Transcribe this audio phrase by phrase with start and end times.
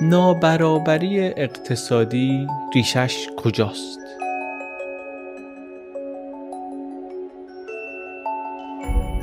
[0.00, 3.98] نابرابری اقتصادی ریشش کجاست؟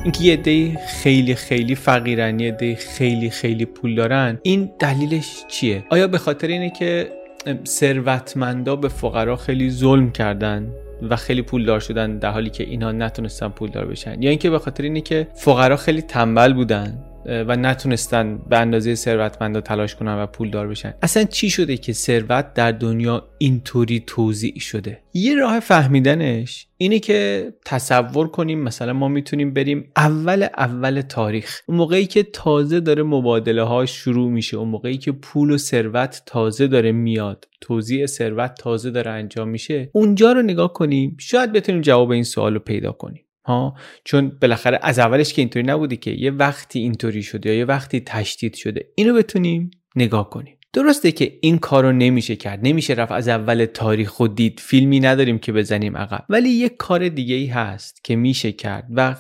[0.04, 6.18] اینکه یه خیلی خیلی فقیرن یه خیلی خیلی پول دارن این دلیلش چیه؟ آیا به
[6.18, 7.12] خاطر اینه که
[7.66, 10.68] ثروتمندا به فقرا خیلی ظلم کردن
[11.10, 14.84] و خیلی پولدار شدن در حالی که اینها نتونستن پولدار بشن؟ یا اینکه به خاطر
[14.84, 20.68] اینه که فقرا خیلی تنبل بودن؟ و نتونستن به اندازه ثروتمندا تلاش کنن و پولدار
[20.68, 20.94] بشن.
[21.02, 27.54] اصلا چی شده که ثروت در دنیا اینطوری توضیح شده؟ یه راه فهمیدنش اینه که
[27.66, 31.60] تصور کنیم مثلا ما می‌تونیم بریم اول اول تاریخ.
[31.66, 36.24] اون موقعی که تازه داره مبادله ها شروع میشه اون موقعی که پول و ثروت
[36.26, 41.82] تازه داره میاد توزیع ثروت تازه داره انجام میشه اونجا رو نگاه کنیم شاید بتونیم
[41.82, 43.26] جواب این سوال رو پیدا کنیم.
[43.46, 43.76] ها؟
[44.06, 48.00] چون بالاخره از اولش که اینطوری نبوده که یه وقتی اینطوری شده یا یه وقتی
[48.00, 50.58] تشدید شده اینو بتونیم نگاه کنیم.
[50.74, 54.60] درسته که این کارو نمیشه کرد نمیشه رفت از اول تاریخ و دید.
[54.60, 56.26] فیلمی نداریم که بزنیم عقب.
[56.30, 59.16] ولی یه کار دیگه ای هست که میشه کرد و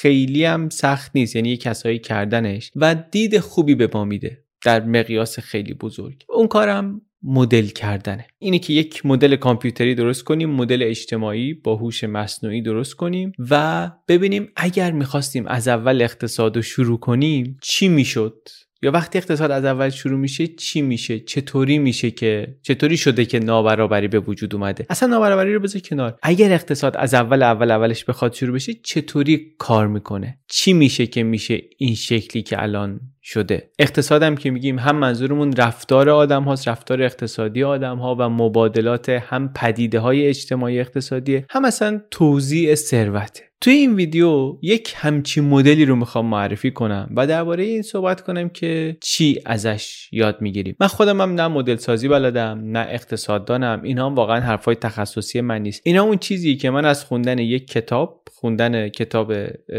[0.00, 1.36] خیلی هم سخت نیست.
[1.36, 6.24] یعنی یه کسایی کردنش و دید خوبی به ما میده در مقیاس خیلی بزرگ.
[6.28, 8.26] اون کارم مدل کردنه.
[8.38, 13.90] اینه که یک مدل کامپیوتری درست کنیم مدل اجتماعی با هوش مصنوعی درست کنیم و
[14.08, 18.48] ببینیم اگر می‌خواستیم از اول اقتصاد رو شروع کنیم چی می‌شد؟
[18.82, 23.38] یا وقتی اقتصاد از اول شروع میشه چی میشه؟ چطوری میشه که چطوری شده که
[23.38, 26.18] نابرابری به وجود اومده؟ اصلا نابرابری رو بذار کنار.
[26.22, 31.22] اگر اقتصاد از اول اول اولش بخواد شروع بشه چطوری کار می‌کنه؟ چی میشه که
[31.22, 33.70] میشه این شکلی که الان شده.
[33.78, 39.52] اقتصادم که میگیم هم منظورمون رفتار آدم هاست رفتار اقتصادی آدم ها و مبادلات هم
[39.52, 43.42] پدیده های اجتماعی اقتصادی هم اصلا توزیع ثروته.
[43.60, 48.48] توی این ویدیو یک همچین مدلی رو می‌خوام معرفی کنم و درباره این صحبت کنم
[48.48, 50.76] که چی ازش یاد می‌گیریم.
[50.80, 53.80] من خودم هم نه مدل سازی بلدم نه اقتصاددانم.
[53.82, 55.82] اینا هم واقعا حرفای تخصصی من نیست.
[55.84, 59.32] اینا اون چیزی که من از خوندن یک کتاب خوندن کتاب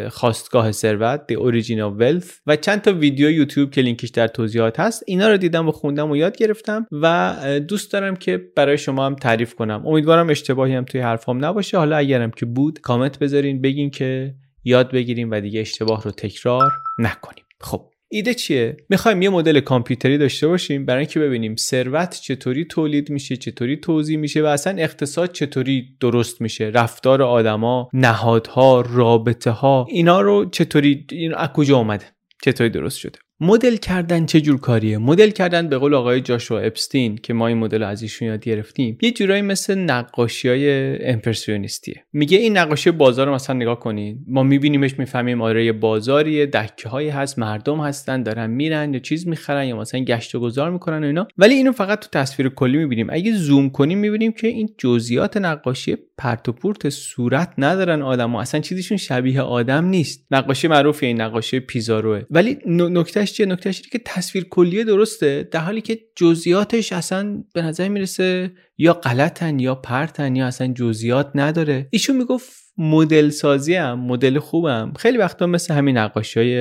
[0.09, 4.79] خواستگاه ثروت The Origin of Wealth و چند تا ویدیو یوتیوب که لینکش در توضیحات
[4.79, 7.35] هست اینا رو دیدم و خوندم و یاد گرفتم و
[7.67, 9.87] دوست دارم که برای شما هم تعریف کنم.
[9.87, 11.77] امیدوارم اشتباهی هم توی حرفام نباشه.
[11.77, 16.71] حالا اگرم که بود کامنت بذارین بگین که یاد بگیریم و دیگه اشتباه رو تکرار
[16.99, 17.45] نکنیم.
[17.61, 17.91] خب.
[18.09, 23.37] ایده چیه؟ می‌خوایم یه مدل کامپیوتری داشته باشیم برای اینکه ببینیم ثروت چطوری تولید میشه
[23.37, 30.21] چطوری توضیح میشه و اصلا اقتصاد چطوری درست میشه رفتار آدما نهادها رابطه ها اینا
[30.21, 32.05] رو چطوری این از کجا اومده؟
[32.43, 37.15] چطوری درست شده؟ مدل کردن چه جور کاریه؟ مدل کردن به قول آقای جاشوا اپستین
[37.15, 42.03] که ما این مدل از ایشون یاد گرفتیم یه جورایی مثل نقاشی های امپرسیونیستیه.
[42.13, 46.89] میگه این نقاشی بازار رو مثلا نگاه کنید ما میبینیمش می‌فهمیم آره یه بازاریه دکه
[46.89, 51.03] هایی هست مردم هستن دارن میرن یا چیز می‌خرن یا مثلا گشت و گذار می‌کنن
[51.03, 51.27] و اینا.
[51.37, 53.07] ولی اینو فقط تو تصویر کلی می‌بینیم.
[53.09, 58.41] اگه زوم کنیم می‌بینیم که این جزئیات نقاشی پرت و پورت صورت ندارن آدم ها.
[58.41, 60.25] اصلا چیزیشون شبیه آدم نیست.
[60.31, 62.21] نقاشی معروفه این نقاشی پیزاروه.
[62.29, 67.61] ولی نکته نکتهش چیه؟ نکتهش که تصویر کلیه درسته در حالی که جزئیاتش اصلا به
[67.61, 71.87] نظر می‌رسه یا غلطن یا پرتن یا اصلا جزئیات نداره.
[71.91, 74.93] ایشون می‌گفت مدل سازی هم مدل خوبم.
[74.99, 76.57] خیلی وقتا مثل همین نقاشی های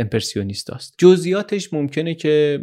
[0.00, 2.60] امپرسیونیست است جزئیاتش ممکنه که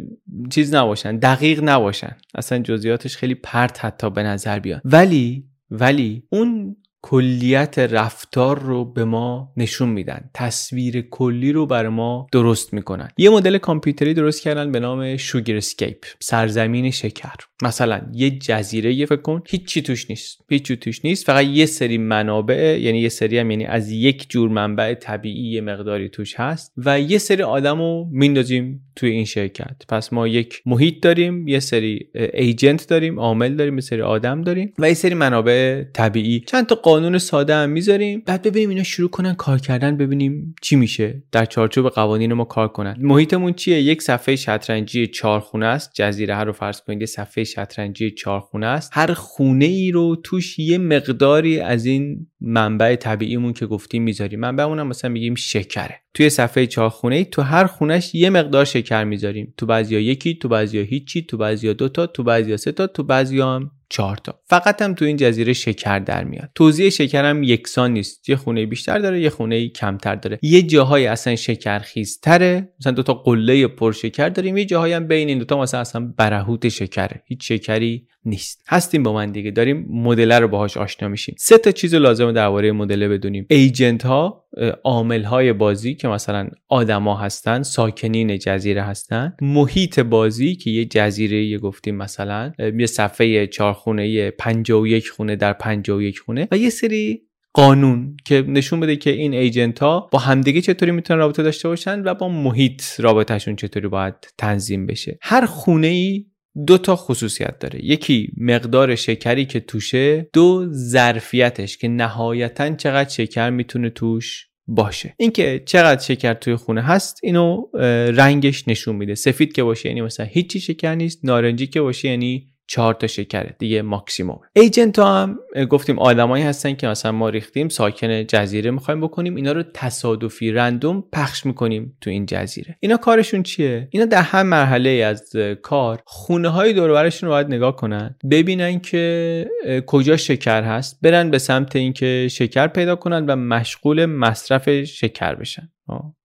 [0.50, 2.16] چیز نباشن دقیق نباشن.
[2.34, 4.80] اصلا جزئیاتش خیلی پرت حتی به نظر بیاد.
[4.84, 10.30] ولی ولی اون کلیت رفتار رو به ما نشون میدن.
[10.34, 13.08] تصویر کلی رو بر ما درست می‌کنن.
[13.18, 17.34] یه مدل کامپیوتری درست کردن به نام Sugarscape سرزمین شکر.
[17.62, 20.44] مثلا یه جزیره یه فکر کن هیچی توش نیست.
[20.48, 21.26] هیچی توش نیست.
[21.26, 25.60] فقط یه سری منابع یعنی یه سری هم یعنی از یک جور منبع طبیعی یه
[25.60, 29.76] مقداری توش هست و یه سری آدم رو میندازیم توی این شرکت.
[29.88, 34.72] پس ما یک محیط داریم یه سری ایجنت داریم عامل داریم یه سری آدم داریم
[34.78, 36.40] و یه سری منابع طبیعی.
[36.40, 38.22] چند تا قانون ساده هم می‌ذاریم.
[38.26, 41.22] بعد ببینیم اینا شروع کنن کار کردن ببینیم چی میشه.
[41.32, 42.96] در چارچوب قوانین ما کار کنن.
[43.00, 45.90] محیطمون چیه؟ یک صفحه شطرنجی چهار خونه است.
[45.94, 48.90] جزیره رو فرض کنید یه صفحه شطرنجی چهار خونه است.
[48.94, 54.40] هر خونه ای رو توش یه مقداری از این منبع طبیعیمون که گفتیم می‌ذاریم.
[54.40, 56.00] منبعمون هم مثلا میگیم شکره.
[56.14, 59.54] توی صفحه چهار خونه ای تو هر خونش یه مقدار شکر می‌ذاریم.
[59.56, 63.54] تو بعضیا یکی تو بعضیا هیچی تو بعضیا دوتا تو بعضیا سه تا تو بعضیا
[63.54, 64.40] هم چهار تا.
[64.44, 66.50] فقط هم تو این جزیره شکر در میاد.
[66.54, 68.28] توزیع شکر هم یکسان نیست.
[68.28, 70.38] یه خونه بیشتر داره یه خونه کمتر داره.
[70.42, 74.56] یه جاهای اصلا شکر خیزتره مثلا دو تا قله پر شکر داریم.
[74.56, 77.22] یه جاهایی هم بین این دو تا مثلا اصلا برهوت شکره.
[77.26, 78.62] هیچ شکری نیست.
[78.68, 79.50] هستیم با من دیگه.
[79.50, 81.34] داریم مدل رو باهاش آشنا میشیم.
[81.38, 81.94] سه تا چیز
[82.26, 83.46] لازمه درباره مدل بدونیم.
[83.50, 84.44] ایجنت ها
[84.84, 91.44] عامل های بازی که مثلا آدما هستن ساکنین جزیره هستن محیط بازی که یه جزیره
[91.44, 98.16] یه گفتیم مثلا یه صفحه خونه 51 خونه در 51 خونه و یه سری قانون
[98.24, 102.14] که نشون بده که این ایجنت ها با همدیگه چطوری می‌تونن رابطه داشته باشن و
[102.14, 105.18] با محیط رابطهشون چطوری باید تنظیم بشه.
[105.22, 106.26] هر خونه ای
[106.66, 107.84] دو تا خصوصیت داره.
[107.84, 115.14] یکی مقدار شکری که توشه دو ظرفیتش که نهایتا چقدر شکر می‌تونه توش باشه.
[115.18, 117.66] اینکه چقدر شکر توی خونه هست اینو
[118.12, 119.14] رنگش نشون میده.
[119.14, 123.56] سفید که باشه یعنی مثلا هیچی شکر نیست نارنجی که باشه یعنی چهار تا شکره
[123.58, 124.40] دیگه ماکسیموم.
[124.52, 125.38] ایجنت ها هم
[125.70, 131.04] گفتیم آدمایی هستن که مثلا ما ریختیم ساکن جزیره می‌خوایم بکنیم اینا رو تصادفی رندوم
[131.12, 132.76] پخش می‌کنیم تو این جزیره.
[132.80, 135.32] اینا کارشون چیه؟ اینا در هر مرحله از
[135.62, 139.46] کار خونه های دور رو باید نگاه کنن ببینن که
[139.86, 145.68] کجا شکر هست برن به سمت اینکه شکر پیدا کنن و مشغول مصرف شکر بشن.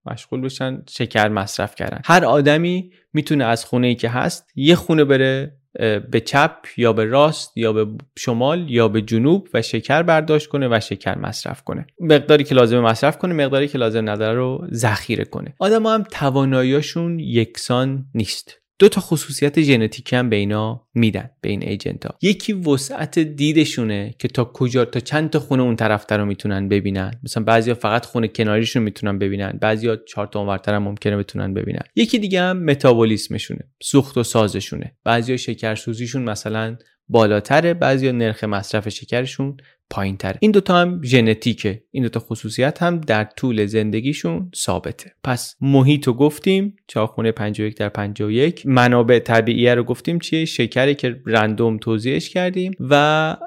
[0.05, 2.01] مشغول بشن شکر مصرف کردن.
[2.05, 5.57] هر آدمی می‌تونه از خونه ای که هست یه خونه بره
[6.11, 7.87] به چپ یا به راست یا به
[8.17, 11.87] شمال یا به جنوب و شکر برداشت کنه و شکر مصرف کنه.
[11.99, 15.53] مقداری که لازم مصرف کنه مقداری که لازم نداره رو ذخیره کنه.
[15.59, 18.60] آدم هم تواناییشون یکسان نیست.
[18.81, 24.15] دو تا خصوصیت ژنتیکی هم به اینا میدن به این ایجنت ها یکی وسعت دیدشونه
[24.19, 27.11] که تا کجا تا چند تا خونه اون طرف رو می‌تونن ببینن.
[27.23, 31.81] مثلا بعضیا فقط خونه کناریشون می‌تونن ببینن بعضیا چهار تا اونورتر هم ممکنه بتونن ببینن.
[31.95, 34.95] یکی دیگه هم متابولیسمشونه سوخت و سازشونه.
[35.03, 39.57] بعضیا شکرسوزیشون مثلا بالاتره بعضیا نرخ مصرف شکرشون
[39.91, 41.83] پایین تره این دوتا هم ژنتیکه.
[41.91, 45.11] این دوتا خصوصیت هم در طول زندگیشون ثابته.
[45.23, 51.21] پس محیط رو گفتیم چاخونه 51 در 51 منابع طبیعی رو گفتیم چیه؟ شکری که
[51.25, 53.37] رندوم توضیحش کردیم و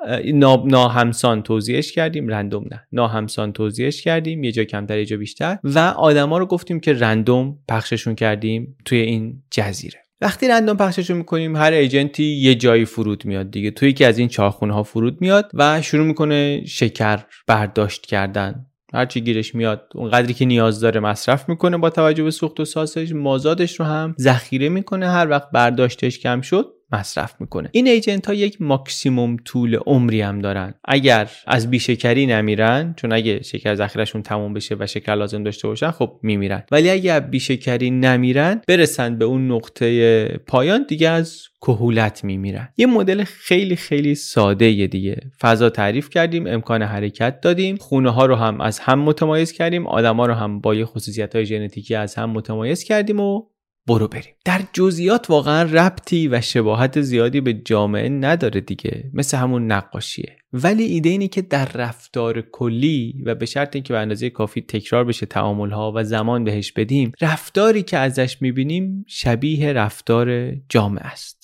[0.64, 2.28] ناهمسان توضیحش کردیم.
[2.28, 4.44] رندوم نه ناهمسان توضیحش کردیم.
[4.44, 5.58] یه جا کمتر یه جا بیشتر.
[5.64, 10.03] و آدما رو گفتیم که رندوم پخششون کردیم توی این جزیره.
[10.20, 13.70] وقتی رندوم پخششو می‌کنیم هر ایجنتی یه جایی فرود میاد دیگه.
[13.70, 18.66] توی یکی از این چهارخونه ها فرود میاد و شروع می‌کنه شکر برداشت کردن.
[18.94, 22.64] هرچی گیرش میاد اون قدری که نیاز داره مصرف می‌کنه با توجه به سوخت و
[22.64, 23.12] ساسش.
[23.12, 25.08] مازادش رو هم ذخیره می‌کنه.
[25.08, 27.68] هر وقت برداشتش کم شد مصرف می‌کنه.
[27.72, 30.74] این ایجنت ها یک ماکسیموم طول عمری هم دارن.
[30.84, 35.90] اگر از بیشکری نمیرن چون اگه شکر ذخیرشون تموم بشه و شکر لازم داشته باشن
[35.90, 36.62] خب میمیرن.
[36.70, 42.68] ولی اگر بیشکری نمیرن برسن به اون نقطه پایان دیگه از کهولت میمیرن.
[42.76, 45.20] یه مدل خیلی خیلی ساده یه دیگه.
[45.40, 50.26] فضا تعریف کردیم امکان حرکت دادیم خونه ها رو هم از هم متمایز کردیم آدما
[50.26, 53.42] رو هم با یه خصوصیت های ژنتیکی از هم متمایز کردیم و
[53.86, 54.34] برو بریم.
[54.44, 59.10] در جزئیات واقعا ربطی و شباهت زیادی به جامعه نداره دیگه.
[59.14, 60.36] مثل همون نقاشیه.
[60.52, 65.04] ولی ایده اینه که در رفتار کلی و به شرط اینکه به اندازه کافی تکرار
[65.04, 71.43] بشه تعامل ها و زمان بهش بدیم رفتاری که ازش می‌بینیم شبیه رفتار جامعه است.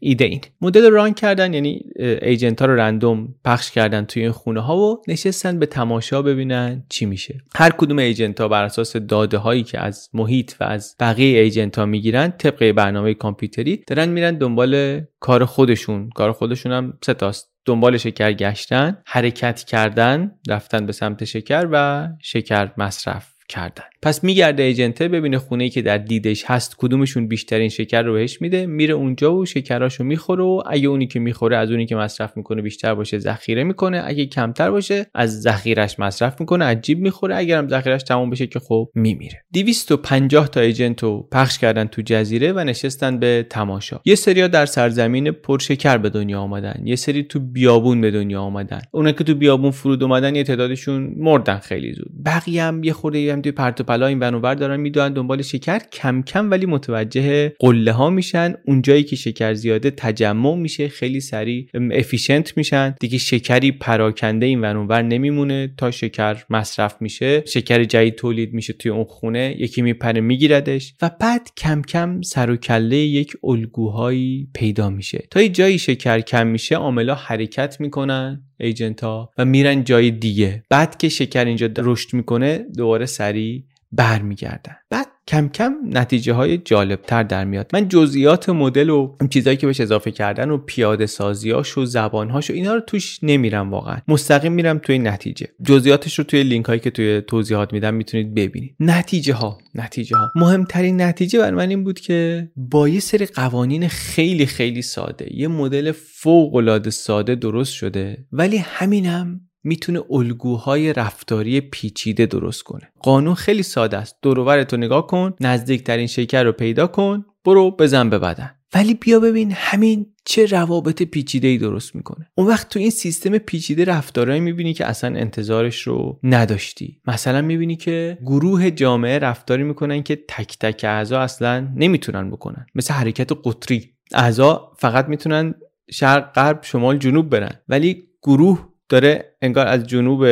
[0.00, 0.40] ایده این.
[0.60, 1.82] مدل ران کردن یعنی
[2.22, 6.84] ایجنت ها رو رندوم پخش کردن توی این خونه ها و نشستن به تماشا ببینن
[6.88, 7.40] چی میشه.
[7.54, 11.78] هر کدوم ایجنت ها بر اساس داده هایی که از محیط و از بقیه ایجنت
[11.78, 16.10] ها می‌گیرن طبق برنامه کامپیوتری دارن میرن دنبال کار خودشون.
[16.10, 17.50] کار خودشون هم سه تاست.
[17.64, 23.39] دنبال شکر گشتن حرکت کردن رفتن به سمت شکر و شکر مصرف.
[23.50, 23.84] کردن.
[24.02, 28.12] پس میگرده agent ه ببینه خونه ای که در دیدش هست کدومشون بیشترین شکر رو
[28.12, 31.96] بهش میده میره اونجا و شکراشو می‌خوره و اگه اونی که می‌خوره از اونی که
[31.96, 37.36] مصرف می‌کنه بیشتر باشه ذخیره می‌کنه اگه کمتر باشه از ذخیرش مصرف می‌کنه عجیب می‌خوره
[37.36, 39.44] اگرم ذخیرش تموم بشه که خب میمیره.
[39.52, 44.00] 250 تا agent رو پخش کردن تو جزیره و نشستن به تماشا.
[44.04, 48.80] یه سریا در سرزمین پرشکر به دنیا آمدن یه سری تو بیابون به دنیا آمدن.
[48.92, 52.10] اونا که تو بیابون فرود اومدن یه تعدادشون مردن خیلی زود.
[52.26, 56.50] بقیه هم یه خورده توی پرت پلا این ور دارن می‌دونن دنبال شکر کم کم
[56.50, 58.54] ولی متوجه قله ها میشن.
[58.66, 62.94] اونجایی که شکر زیاده تجمع میشه خیلی سریع efficient میشن.
[63.00, 65.74] دیگه شکری پراکنده این ور نمیمونه.
[65.76, 71.10] تا شکر مصرف میشه شکر جدید تولید میشه توی اون خونه یکی میپره میگیردش و
[71.20, 75.24] بعد کم کم سر و کله یک الگوهایی پیدا میشه.
[75.30, 78.49] تا یه جایی شکر کم میشه عاملا حرکت می‌کنن.
[78.60, 80.62] ایجنت ها و میرن جای دیگه.
[80.70, 84.76] بعد که شکر اینجا رشد می‌کنه دوباره سریع برمیگردن.
[84.90, 87.70] بعد کم کم نتیجه های جالب تر در میاد.
[87.72, 92.52] من جزئیات مدل و چیزایی که بهش اضافه کردن و پیاده سازیاش و زبانهاش و
[92.52, 93.96] اینا رو توش نمیرم واقعا.
[94.08, 95.46] مستقیم میرم توی نتیجه.
[95.62, 98.76] جزئیاتش رو توی لینک هایی که توی توضیحات میدم می‌تونید ببینید.
[98.80, 103.88] نتیجه ها نتیجه ها مهمترین نتیجه بر من این بود که با یه سری قوانین
[103.88, 111.60] خیلی خیلی ساده یه مدل فوق العاده ساده درست شده ولی همینم می‌تونه الگوهای رفتاری
[111.60, 112.92] پیچیده درست کنه.
[113.00, 114.16] قانون خیلی ساده است.
[114.22, 118.50] دور تو نگاه کن نزدیکترین شکر رو پیدا کن برو بزن به بدن.
[118.74, 122.30] ولی بیا ببین همین چه روابط پیچیده ای درست می‌کنه.
[122.34, 127.00] اون وقت تو این سیستم پیچیده رفتارهایی می‌بینی که اصلا انتظارش رو نداشتی.
[127.06, 132.66] مثلا می‌بینی که گروه جامعه رفتاری می‌کنن که تک تک اعضا اصلا نمی‌تونن بکنن.
[132.74, 133.90] مثل حرکت قطری.
[134.14, 135.54] اعضا فقط می‌تونن
[135.90, 137.54] شرق غرب شمال جنوب برن.
[137.68, 140.26] ولی گروه داره انگار از جنوب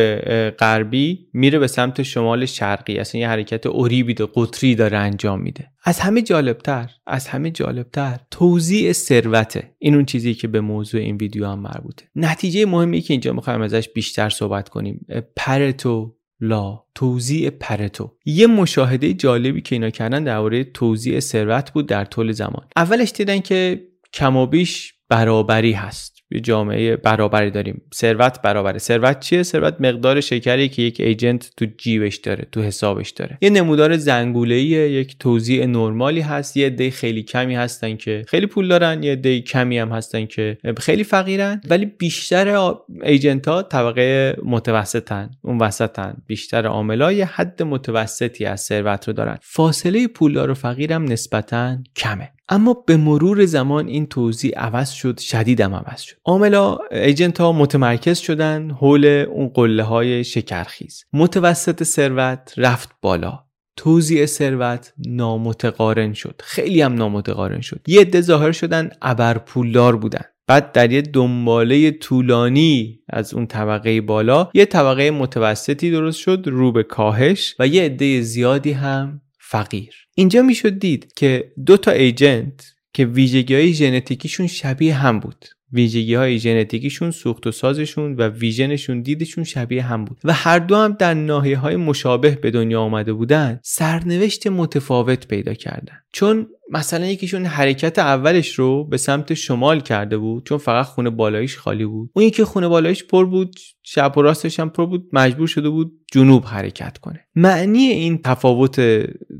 [0.48, 2.98] غربی میره به سمت شمال شرقی.
[2.98, 5.70] اصلا یه حرکت اوریبی و قطری داره انجام میده.
[5.84, 9.74] از همه جالبتر از همه جالبتر توزیع ثروته.
[9.78, 12.04] این اون چیزی که به موضوع این ویدیو هم مربوطه.
[12.16, 15.06] نتیجه مهمی که اینجا می‌خوایم ازش بیشتر صحبت کنیم.
[15.36, 18.16] پرتو لا توزیع پرتو.
[18.24, 22.66] یه مشاهده جالبی که اینا کردن درباره توزیع ثروت بود در طول زمان.
[22.76, 26.18] اولش دیدن که کم و بیش برابری هست.
[26.30, 27.82] یه جامعه برابری داریم.
[27.94, 28.78] ثروت برابره.
[28.78, 33.38] ثروت چیه؟ ثروت مقدار شکری که یک ایجنت تو جیبش داره تو حسابش داره.
[33.40, 38.68] یه نمودار زنگوله یک توزیع نرمالی هست یه عده خیلی کمی هستن که خیلی پول
[38.68, 45.30] دارن یه عده کمی هم هستن که خیلی فقیرن ولی بیشتر ایجنت ها طبقه متوسطن
[45.42, 46.16] اون وسطن.
[46.26, 49.38] بیشتر عاملا حد متوسطی از ثروت رو دارن.
[49.42, 52.32] فاصله پولدار و فقیرم نسبتا کمه.
[52.48, 56.16] اما به مرور زمان این توضیح عوض شد شدیدم عوض شد.
[56.24, 61.04] عاملا ایجنت ها متمرکز شدن حول اون قله های شکرخیز.
[61.12, 63.44] متوسط ثروت رفت بالا.
[63.76, 66.40] توزیع ثروت نامتقارن شد.
[66.44, 67.80] خیلی هم نامتقارن شد.
[67.86, 70.24] یه عده ظاهر شدن ابر پولدار بودن.
[70.46, 76.72] بعد در یه دنباله طولانی از اون طبقه بالا یه طبقه متوسطی درست شد رو
[76.72, 80.07] به کاهش و یه عده زیادی هم فقیر.
[80.18, 85.44] اینجا می‌شد دید که دو تا ایجنت که ویژگی های ژنتیکیشون شبیه هم بود.
[85.72, 90.18] ویژگی های ژنتیکیشون سوخت و سازشون و ویژنشون دیدشون شبیه هم بود.
[90.24, 95.54] و هر دو هم در ناحیه های مشابه به دنیا آمده بودن سرنوشت متفاوت پیدا
[95.54, 95.98] کردن.
[96.12, 101.56] چون مثلا یکیشون حرکت اولش رو به سمت شمال کرده بود چون فقط خونه بالایش
[101.56, 102.10] خالی بود.
[102.12, 105.92] اون یکی خونه بالایش پر بود شب و راستش هم پر بود مجبور شده بود
[106.12, 107.24] جنوب حرکت کنه.
[107.34, 108.80] معنی این تفاوت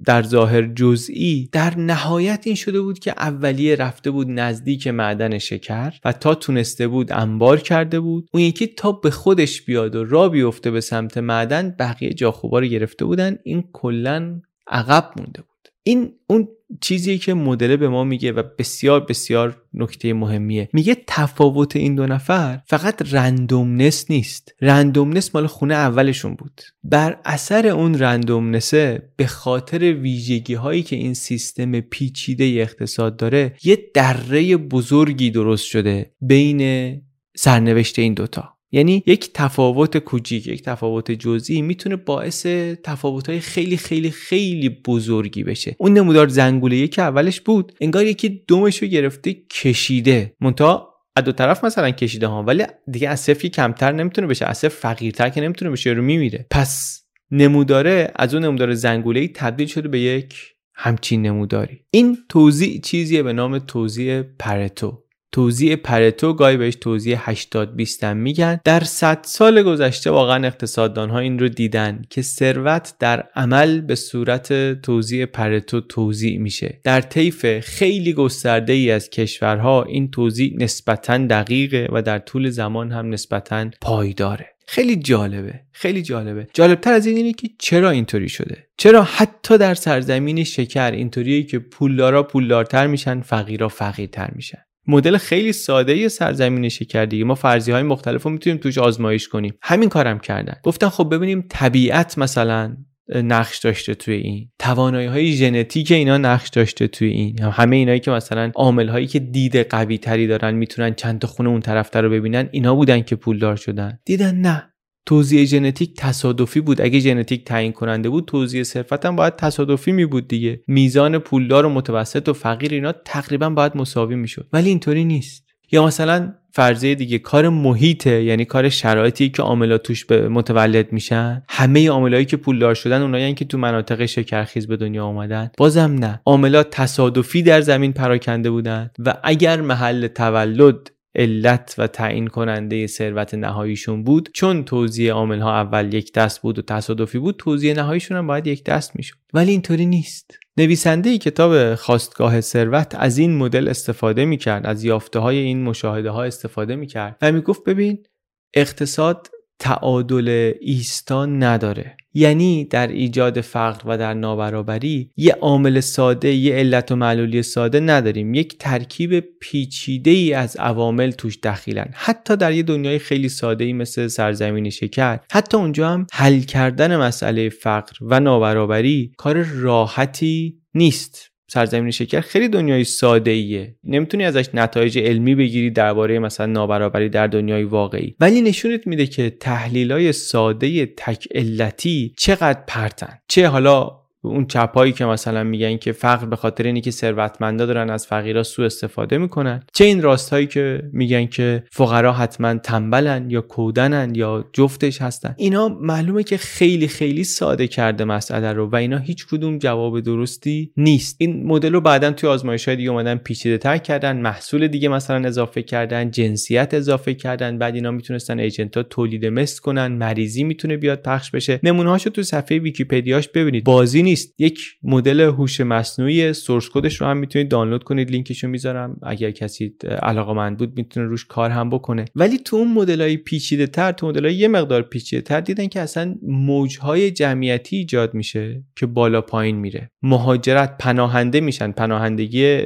[0.04, 5.92] در ظاهر جزئی در نهایت این شده بود که اولیه رفته بود نزدیک معدن شکر
[6.04, 8.28] و تا تونسته بود انبار کرده بود.
[8.32, 12.61] اون یکی تا به خودش بیاد و را بیفته به سمت معدن بقیه جا رو
[12.61, 13.38] گرفته بودن.
[13.44, 15.57] این کلا عقب مونده بود.
[15.88, 16.49] این اون
[16.80, 20.68] چیزی که مدل به ما میگه و بسیار بسیار نکته مهمیه.
[20.73, 24.54] میگه تفاوت این دو نفر فقط رندومنس نیست.
[24.61, 26.61] رندومنس مال خونه اولشون بود.
[26.85, 33.90] بر اثر اون رندومنسه به خاطر ویژگی هایی که این سیستم پیچیده اقتصاد داره یه
[33.95, 36.92] دره بزرگی درست شده بین
[37.37, 38.57] سرنوشت این دوتا.
[38.72, 42.46] یعنی یک تفاوت کوچیک یک تفاوت جزئی می‌تونه باعث
[42.84, 45.76] تفاوتهای خیلی خیلی خیلی بزرگی بشه.
[45.78, 47.72] اون نمودار زنگوله که اولش بود.
[47.80, 50.37] انگار یکی دومش رو گرفته کشیده.
[50.40, 54.58] منتها از دو طرف مثلا کشیده ها ولی دیگه از صفری کمتر نمی‌تونه بشه از
[54.58, 56.46] صفر فقیرتر که نمی‌تونه بشه رو میمیره.
[56.50, 60.34] پس نموداره از اون نمودار زنگوله تبدیل شده به یک
[60.75, 61.80] همچین نموداری.
[61.90, 65.02] این توضیح چیزیه به نام توضیح پرتو.
[65.32, 68.61] توزیع پرتو گاهی بهش توزیع 80 20 میگن.
[68.64, 73.94] در 100 سال گذشته واقعا اقتصاددان ها این رو دیدن که ثروت در عمل به
[73.94, 76.80] صورت توزیع پرتو توزیع میشه.
[76.85, 82.92] در طیف خیلی گسترده ای از کشورها این توزیع نسبتا دقیقه و در طول زمان
[82.92, 84.47] هم نسبتا پایداره.
[84.66, 86.47] خیلی جالبه خیلی جالبه.
[86.54, 91.58] جالبتر از این اینه که چرا اینطوری شده؟ چرا حتی در سرزمین شکر اینطوریه که
[91.58, 94.58] پولدارا پولدارتر میشن فقیرا فقیرتر میشن؟
[94.88, 99.54] مدل خیلی ساده سرزمین شکر ما فرضی های مختلف رو می‌تونیم توش آزمایش کنیم.
[99.62, 100.54] همین کارم کردن.
[100.62, 102.76] گفتن خب ببینیم طبیعت مثلا
[103.14, 104.50] نقش داشته توی این.
[104.59, 107.42] توانایی های ژنتیک اینا نقش داشته توی این.
[107.42, 111.49] همه اینایی که مثلا عامل هایی که دید قوی تری دارن می‌تونن چند تا خونه
[111.49, 113.99] اون طرف رو ببینن اینا بودن که پولدار شدن.
[114.04, 114.67] دیدن نه.
[115.08, 116.80] توزیع ژنتیک تصادفی بود.
[116.80, 120.60] اگه ژنتیک تعیین کننده بود توزیع صرفت هم باید تصادفی می بود دیگه.
[120.66, 125.44] میزان پولدار و متوسط و فقیر اینا تقریبا باید مساوی می‌شد ولی اینطوری نیست.
[125.72, 131.42] یا مثلا فرضیه دیگه کار محیطه یعنی کار شرایطی که عاملا توش به متولد میشن.
[131.48, 135.50] همه عاملایی که پولدار شدن اونایی که تو مناطق شکرخیز به دنیا اومدن.
[135.58, 136.20] بازم نه.
[136.26, 143.34] عاملا تصادفی در زمین پراکنده بودن و اگر محل تولد علت و تعیین کننده ثروت
[143.34, 144.28] نهاییشون بود.
[144.34, 148.46] چون توزیع عامل ها اول یک دست بود و تصادفی بود توزیع نهاییشون هم باید
[148.46, 149.16] یک دست می‌شد.
[149.34, 150.38] ولی اینطوری نیست.
[150.56, 156.25] نویسنده کتاب خواستگاه ثروت از این مدل استفاده می‌کرد از یافته های این مشاهده ها
[156.25, 158.06] استفاده می‌کرد و می‌گفت ببین
[158.54, 161.96] اقتصاد تعادل ایستا نداره.
[162.14, 167.80] یعنی در ایجاد فقر و در نابرابری یه عامل ساده یه علت و معلولی ساده
[167.80, 168.34] نداریم.
[168.34, 171.88] یک ترکیب پیچیده ای از عوامل توش دخیلن.
[171.92, 176.96] حتی در یه دنیای خیلی ساده ای مثل سرزمین شکر حتی اونجا هم حل کردن
[176.96, 181.27] مسئله فقر و نابرابری کار راحتی نیست.
[181.50, 187.26] سرزمین شکر خیلی دنیای ساده ایه نمی‌تونی ازش نتایج علمی بگیری درباره مثلا نابرابری در
[187.26, 188.16] دنیای واقعی.
[188.20, 193.18] ولی نشونت میده که تحلیل های ساده تک علتی چقدر پرتن.
[193.28, 197.90] چه حالا اون چپایی که مثلا میگن که فقر به خاطر اینی که ثروتمندا دارن
[197.90, 199.62] از فقیرا سوء استفاده می‌کنن.
[199.72, 205.68] چه این راستهایی که میگن که فقرا حتما تنبلن یا کودنن یا جفتش هستن؟ اینا
[205.68, 211.16] معلومه که خیلی خیلی ساده کرده مسئله رو و اینا هیچ کدوم جواب درستی نیست.
[211.18, 215.28] این مدل رو بعدا توی آزمایش های دیگه اومدن پیچیده تر کردن محصول دیگه مثلا
[215.28, 221.02] اضافه کردن جنسیت اضافه کردن بعد اینا می‌تونستن ایجنت تولید مثل کنن مریضی می‌تونه بیاد
[221.02, 221.61] پخش بشه.
[221.62, 223.64] نمونه هاشو تو صفحه ویکیپدیاش ببینید.
[223.64, 224.35] بازی نیست.
[224.38, 228.11] یک مدل هوش مصنوعی سورس کدش رو هم می‌تونید دانلود کنید.
[228.11, 228.97] لینکش رو می‌ذارم.
[229.03, 232.05] اگر کسی علاقه بود می‌تونه روش کار هم بکنه.
[232.14, 235.66] ولی تو اون مدل های پیچیده تر تو مدل های یه مقدار پیچیده تر دیدن
[235.66, 239.90] که اصلا موجهای جمعیتی ایجاد میشه که بالا پایین میره.
[240.03, 241.73] مهاجرت پناهنده میشن.
[241.73, 242.59] پناهندگی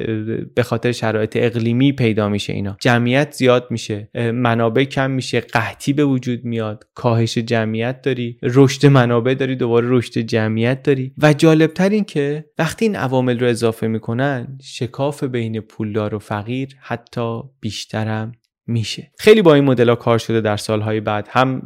[0.55, 2.77] به خاطر شرایط اقلیمی پیدا میشه اینا.
[2.81, 4.09] جمعیت زیاد میشه.
[4.33, 5.39] منابع کم میشه.
[5.39, 6.83] قحطی به وجود میاد.
[6.93, 8.37] کاهش جمعیت داری.
[8.43, 9.55] رشد منابع داری.
[9.55, 11.13] دوباره رشد جمعیت داری.
[11.17, 16.75] و جالبتر این که وقتی این عوامل رو اضافه می‌کنن شکاف بین پولدار و فقیر
[16.81, 18.31] حتی بیشترم
[18.67, 19.11] میشه.
[19.19, 21.27] خیلی با این مدل کار شده در سالهای بعد.
[21.29, 21.61] هم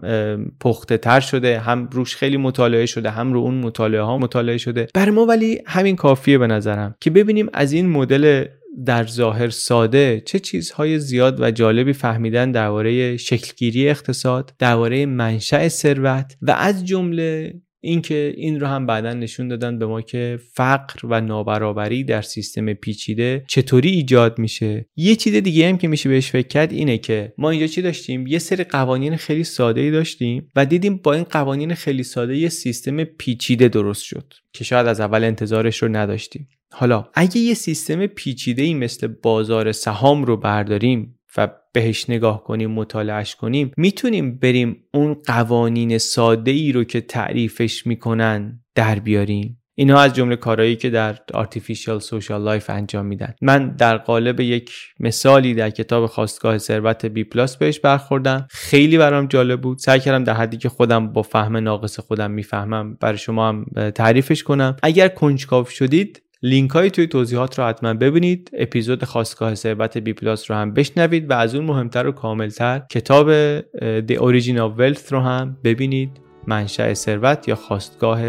[0.60, 4.88] پخته تر شده هم روش خیلی مطالعه شده هم رو اون مطالعه ها مطالعه شده.
[4.94, 8.46] بر ما ولی همین کافیه به نظرم که ببینیم از این مدل
[8.86, 16.38] در ظاهر ساده چه چیزهای زیاد و جالبی فهمیدن درباره شکلگیری اقتصاد درباره منشأ ثروت
[16.42, 21.22] و از جمله اینکه این رو هم بعدا نشون دادن به ما که فقر و
[21.22, 24.90] نابرابری در سیستم پیچیده چطوری ایجاد میشه.
[24.96, 28.28] یه چیز دیگه هم که میشه بهش فکر کرد اینه که ما اینجا چی داشتیم؟
[28.28, 32.50] یه سری قوانین خیلی ساده ای داشتیم و دیدیم با این قوانین خیلی ساده یه
[32.50, 36.48] سیستم پیچیده درست شد که شاید از اول انتظارش رو نداشتیم.
[36.72, 42.72] حالا اگه یه سیستم پیچیده ای مثل بازار سهام رو برداریم و بهش نگاه کنیم
[42.72, 49.62] مطالعهش کنیم می‌تونیم بریم اون قوانین ساده ای رو که تعریفش می‌کنن در بیاریم.
[49.80, 53.34] اینها از جمله کارهایی که در Artificial Social Life انجام میدن.
[53.42, 58.48] من در قالب یک مثالی در کتاب خواستگاه ثروت بی پلاس بهش برخوردم.
[58.50, 59.78] خیلی برام جالب بود.
[59.78, 62.98] سعی کردم در حدی که خودم با فهم ناقص خودم می‌فهمم.
[63.02, 64.76] برای شما هم تعریفش کنم.
[64.84, 68.52] اگر کنجکاو شدید لینک های توی توضیحات رو حتما ببینید.
[68.54, 73.60] اپیزود خواستگاه ثروت بی پلاس رو هم بشنوید و از اون مهمتر و کاملتر کتاب
[73.82, 76.12] The Origin of Wealth رو هم ببینید.
[76.48, 78.22] منشأ ثروت یا خواستگاه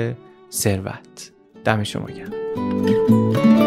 [0.51, 1.33] ثروت.
[1.65, 3.58] دم شما گرم.